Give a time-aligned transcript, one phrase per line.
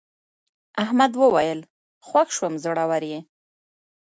[0.83, 1.59] احمد وویل
[2.07, 3.19] خوښ شوم زړور یې.